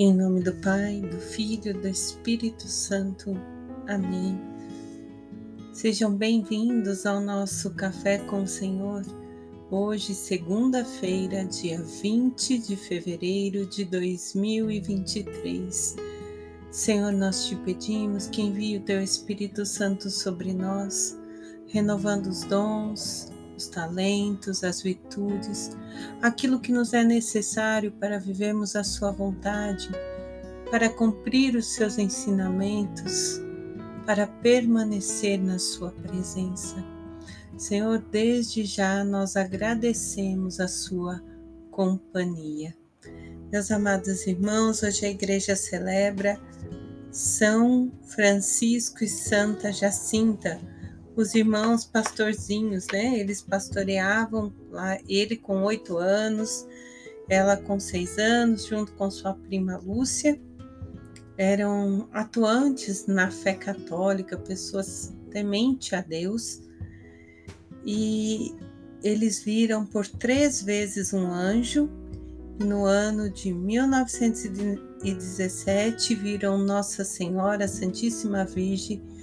[0.00, 3.36] Em nome do Pai, do Filho e do Espírito Santo.
[3.88, 4.40] Amém.
[5.72, 9.02] Sejam bem-vindos ao nosso Café com o Senhor.
[9.68, 15.96] Hoje, segunda-feira, dia 20 de fevereiro de 2023.
[16.70, 21.18] Senhor, nós te pedimos que envie o teu Espírito Santo sobre nós,
[21.66, 25.76] renovando os dons, os talentos, as virtudes,
[26.22, 29.90] aquilo que nos é necessário para vivermos a Sua vontade,
[30.70, 33.40] para cumprir os seus ensinamentos,
[34.06, 36.76] para permanecer na Sua presença.
[37.56, 41.20] Senhor, desde já nós agradecemos a Sua
[41.70, 42.74] companhia.
[43.50, 46.40] Meus amados irmãos, hoje a igreja celebra
[47.10, 50.60] São Francisco e Santa Jacinta
[51.18, 53.18] os irmãos pastorzinhos, né?
[53.18, 56.64] Eles pastoreavam lá, ele com oito anos,
[57.28, 60.40] ela com seis anos, junto com sua prima Lúcia.
[61.36, 66.62] Eram atuantes na fé católica, pessoas temente a Deus.
[67.84, 68.54] E
[69.02, 71.90] eles viram por três vezes um anjo.
[72.60, 79.17] No ano de 1917, viram Nossa Senhora Santíssima Virgem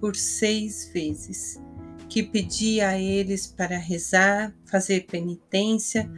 [0.00, 1.60] por seis vezes,
[2.08, 6.10] que pedia a eles para rezar, fazer penitência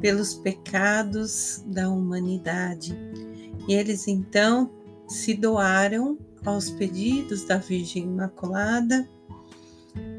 [0.00, 2.94] pelos pecados da humanidade.
[3.66, 4.70] E eles então
[5.06, 9.08] se doaram aos pedidos da Virgem Imaculada,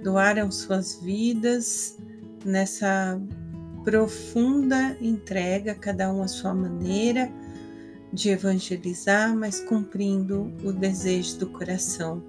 [0.03, 1.97] doaram suas vidas
[2.43, 3.21] nessa
[3.83, 7.31] profunda entrega, cada um à sua maneira
[8.11, 12.23] de evangelizar, mas cumprindo o desejo do coração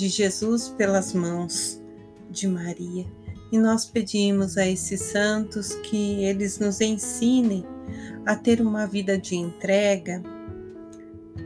[0.00, 1.78] de Jesus pelas mãos
[2.30, 3.06] de Maria.
[3.52, 7.66] E nós pedimos a esses santos que eles nos ensinem
[8.24, 10.22] a ter uma vida de entrega,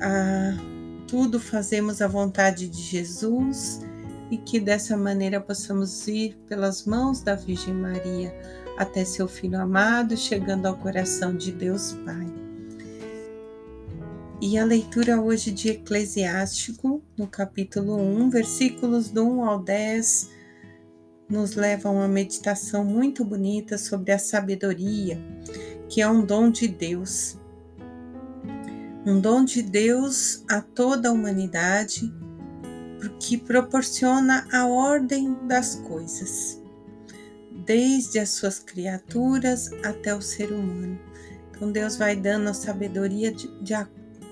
[0.00, 0.52] a
[1.08, 3.80] tudo fazemos a vontade de Jesus
[4.30, 8.34] e que dessa maneira possamos ir pelas mãos da Virgem Maria
[8.78, 12.33] até seu Filho amado, chegando ao coração de Deus Pai.
[14.40, 20.30] E a leitura hoje de Eclesiástico, no capítulo 1, versículos do 1 ao 10,
[21.29, 25.19] nos leva a uma meditação muito bonita sobre a sabedoria,
[25.89, 27.39] que é um dom de Deus.
[29.07, 32.13] Um dom de Deus a toda a humanidade,
[33.20, 36.61] que proporciona a ordem das coisas,
[37.64, 40.98] desde as suas criaturas até o ser humano.
[41.51, 43.75] Então Deus vai dando a sabedoria de, de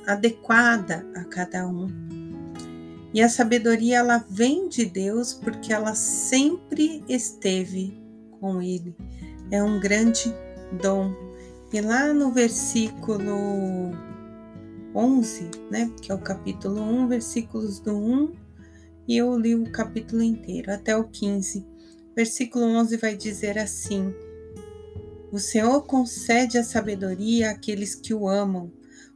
[0.07, 2.22] adequada a cada um.
[3.15, 8.01] E a sabedoria ela vem de Deus porque ela sempre esteve
[8.41, 8.97] com ele.
[9.51, 10.35] É um grande
[10.81, 11.15] dom.
[11.73, 13.93] E lá no versículo
[14.95, 18.33] 11, né, que é o capítulo 1, versículos do 1,
[19.09, 21.67] e eu li o capítulo inteiro até o 15.
[22.15, 24.15] Versículo 11 vai dizer assim:
[25.31, 28.71] O Senhor concede a sabedoria àqueles que o amam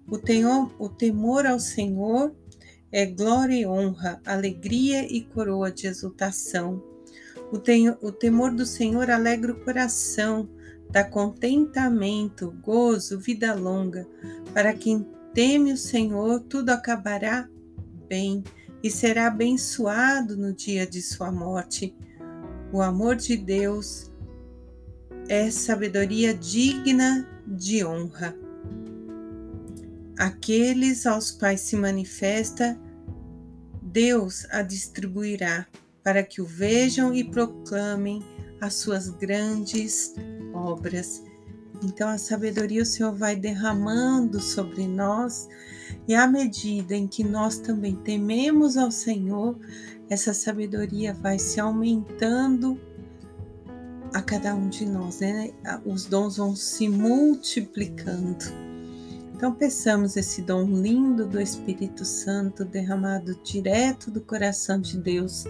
[0.08, 2.34] o, tenor, o temor ao Senhor
[2.91, 6.82] é glória e honra, alegria e coroa de exultação.
[7.52, 7.56] O,
[8.06, 10.48] o temor do Senhor alegra o coração,
[10.91, 14.06] dá contentamento, gozo, vida longa.
[14.52, 17.48] Para quem teme o Senhor, tudo acabará
[18.08, 18.42] bem
[18.82, 21.94] e será abençoado no dia de sua morte.
[22.72, 24.12] O amor de Deus
[25.28, 28.45] é sabedoria digna de honra.
[30.19, 32.78] Aqueles aos quais se manifesta,
[33.82, 35.66] Deus a distribuirá
[36.03, 38.22] para que o vejam e proclamem
[38.60, 40.15] as suas grandes
[40.54, 41.22] obras.
[41.82, 45.49] Então, a sabedoria o Senhor vai derramando sobre nós,
[46.09, 49.59] e à medida em que nós também tememos ao Senhor,
[50.09, 52.81] essa sabedoria vai se aumentando
[54.15, 55.51] a cada um de nós, né?
[55.84, 58.66] Os dons vão se multiplicando.
[59.36, 65.44] Então, peçamos esse dom lindo do Espírito Santo derramado direto do coração de Deus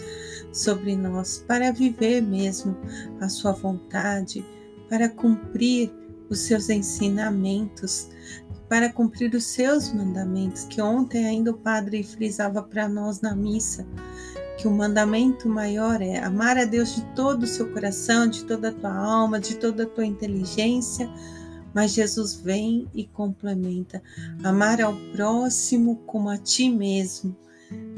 [0.53, 2.77] sobre nós, para viver mesmo
[3.21, 4.45] a Sua vontade,
[4.91, 5.95] para cumprir
[6.29, 8.09] os seus ensinamentos,
[8.69, 13.87] para cumprir os seus mandamentos, que ontem ainda o Padre frisava para nós na missa,
[14.59, 18.71] que o mandamento maior é amar a Deus de todo o seu coração, de toda
[18.71, 21.09] a tua alma, de toda a tua inteligência
[21.77, 24.03] mas Jesus vem e complementa:
[24.43, 27.37] amar ao próximo como a ti mesmo,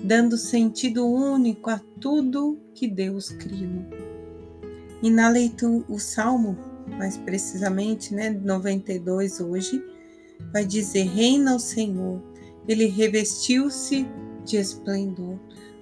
[0.03, 3.87] dando sentido único a tudo que Deus criou.
[5.01, 6.59] E na leitura, o Salmo,
[6.99, 9.81] mais precisamente, né, 92 hoje,
[10.53, 12.21] vai dizer: Reina o Senhor.
[12.67, 14.05] Ele revestiu-se
[14.45, 15.39] de esplendor.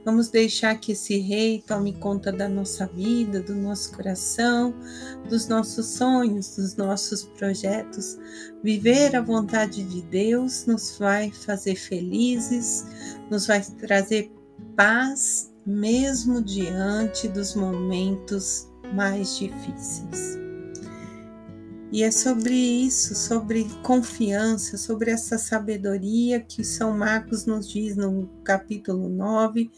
[0.07, 4.73] Vamos deixar que esse rei tome conta da nossa vida, do nosso coração,
[5.29, 8.17] dos nossos sonhos, dos nossos projetos.
[8.63, 12.87] Viver a vontade de Deus nos vai fazer felizes,
[13.29, 14.31] nos vai trazer
[14.77, 20.39] paz, mesmo diante dos momentos mais difíceis.
[21.91, 28.29] E é sobre isso, sobre confiança, sobre essa sabedoria que São Marcos nos diz no
[28.45, 29.69] capítulo 9,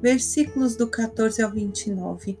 [0.00, 2.38] versículos do 14 ao 29,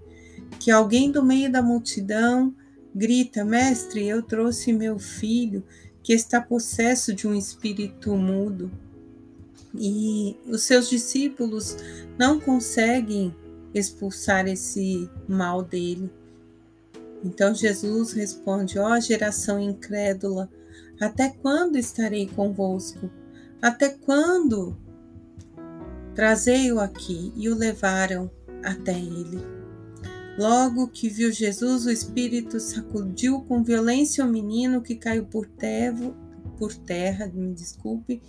[0.58, 2.54] que alguém do meio da multidão
[2.94, 5.64] grita: Mestre, eu trouxe meu filho
[6.02, 8.70] que está possesso de um espírito mudo.
[9.74, 11.76] E os seus discípulos
[12.16, 13.34] não conseguem
[13.74, 16.10] expulsar esse mal dele.
[17.24, 20.48] Então Jesus responde: Ó oh, geração incrédula,
[21.00, 23.10] até quando estarei convosco?
[23.60, 24.76] Até quando
[26.14, 28.30] Trazei-o aqui e o levaram
[28.62, 29.40] até ele.
[30.38, 36.12] Logo que viu Jesus, o espírito sacudiu com violência o menino que caiu por terra,
[36.58, 38.20] por terra, me desculpe,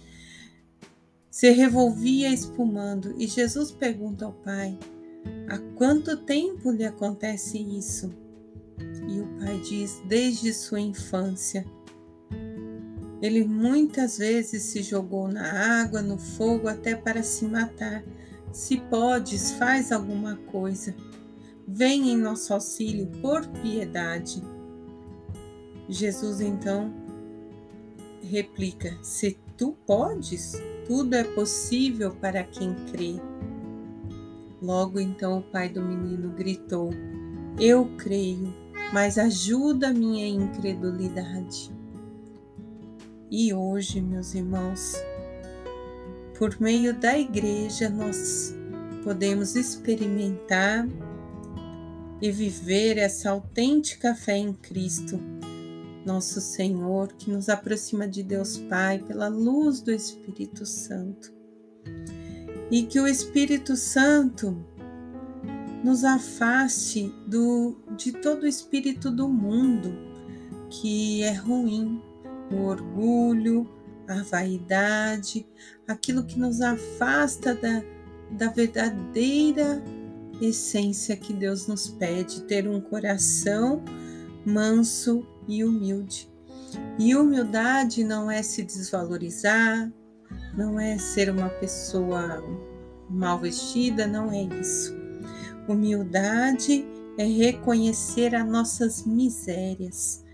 [1.32, 3.16] se revolvia espumando.
[3.18, 4.78] E Jesus pergunta ao pai:
[5.50, 8.12] Há quanto tempo lhe acontece isso?
[9.08, 11.66] E o pai diz: Desde sua infância.
[13.26, 18.04] Ele muitas vezes se jogou na água, no fogo, até para se matar.
[18.52, 20.96] Se podes, faz alguma coisa.
[21.68, 24.44] Vem em nosso auxílio por piedade.
[25.90, 26.94] Jesus então
[28.22, 33.16] replica: Se tu podes, tudo é possível para quem crê.
[34.62, 36.92] Logo então o pai do menino gritou:
[37.60, 38.54] Eu creio,
[38.94, 41.74] mas ajuda a minha incredulidade.
[43.30, 44.94] E hoje, meus irmãos,
[46.38, 48.56] por meio da igreja, nós
[49.04, 50.88] podemos experimentar
[52.22, 55.20] e viver essa autêntica fé em Cristo,
[56.06, 61.34] nosso Senhor, que nos aproxima de Deus Pai pela luz do Espírito Santo.
[62.70, 64.66] E que o Espírito Santo
[65.84, 69.96] nos afaste do, de todo o espírito do mundo
[70.70, 72.02] que é ruim,
[72.52, 73.68] o orgulho,
[74.08, 75.46] a vaidade,
[75.88, 77.84] aquilo que nos afasta da,
[78.32, 79.84] da verdadeira
[80.42, 83.84] essência que Deus nos pede, ter um coração
[84.46, 86.30] manso e humilde.
[87.00, 89.92] E humildade não é se desvalorizar,
[90.56, 92.44] não é ser uma pessoa
[93.10, 94.94] mal vestida, não é isso.
[95.68, 96.86] Humildade
[97.18, 100.25] é reconhecer as nossas misérias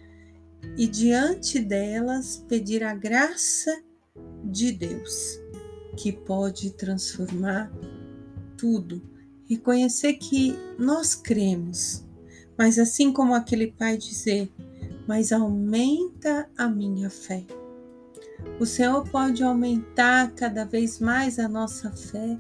[0.78, 3.82] e diante delas pedir a graça
[4.44, 5.40] de Deus,
[5.98, 7.72] que pode transformar
[8.58, 9.02] tudo.
[9.46, 12.06] Reconhecer que nós cremos,
[12.58, 14.52] mas assim como aquele pai dizer,
[15.08, 17.44] mas aumenta a minha fé.
[18.60, 22.40] O Senhor pode aumentar cada vez mais a nossa fé,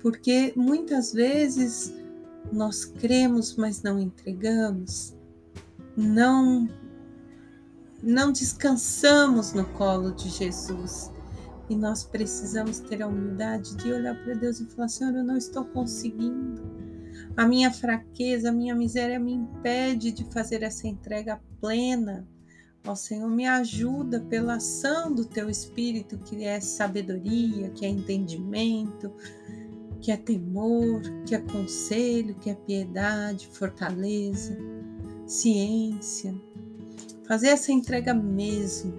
[0.00, 1.92] porque muitas vezes
[2.52, 5.14] nós cremos, mas não entregamos,
[5.96, 6.68] não
[8.02, 11.10] não descansamos no colo de Jesus.
[11.68, 15.36] E nós precisamos ter a humildade de olhar para Deus e falar: Senhor, eu não
[15.36, 16.62] estou conseguindo.
[17.36, 22.26] A minha fraqueza, a minha miséria me impede de fazer essa entrega plena.
[22.86, 29.12] Ó Senhor, me ajuda pela ação do teu Espírito, que é sabedoria, que é entendimento,
[30.00, 34.56] que é temor, que é conselho, que é piedade, fortaleza,
[35.26, 36.34] ciência
[37.28, 38.94] fazer essa entrega mesmo,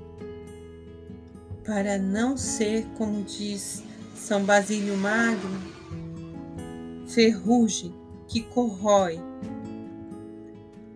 [1.66, 3.84] para não ser, como diz
[4.14, 5.60] São Basílio Magno,
[7.08, 7.92] ferrugem
[8.28, 9.20] que corrói.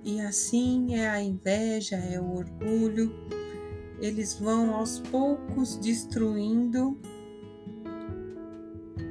[0.03, 3.11] E assim é a inveja, é o orgulho,
[3.99, 6.99] eles vão aos poucos destruindo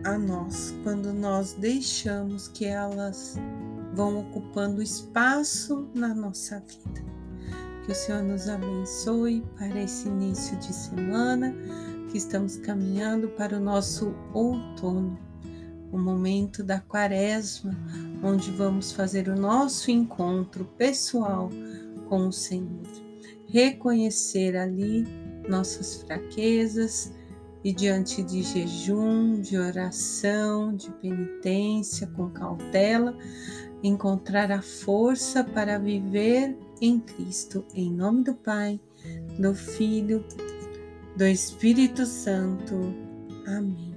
[0.04, 3.36] a nós, quando nós deixamos que elas
[3.94, 7.11] vão ocupando espaço na nossa vida.
[7.84, 11.52] Que o Senhor nos abençoe para esse início de semana,
[12.10, 15.18] que estamos caminhando para o nosso outono,
[15.90, 17.76] o momento da quaresma,
[18.22, 21.50] onde vamos fazer o nosso encontro pessoal
[22.08, 22.86] com o Senhor.
[23.48, 25.04] Reconhecer ali
[25.48, 27.12] nossas fraquezas
[27.64, 33.16] e diante de jejum, de oração, de penitência, com cautela,
[33.82, 38.80] encontrar a força para viver em Cristo, em nome do Pai,
[39.38, 40.24] do Filho,
[41.16, 42.74] do Espírito Santo.
[43.46, 43.92] Amém.